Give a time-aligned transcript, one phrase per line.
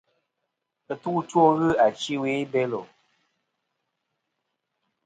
[0.91, 2.81] Ɨtu' two ghɨ achi ɨwe i Belo.